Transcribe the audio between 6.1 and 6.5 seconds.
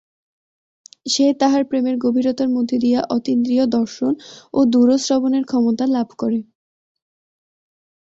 করে।